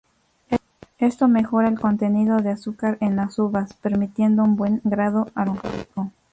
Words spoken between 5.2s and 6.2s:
alcohólico.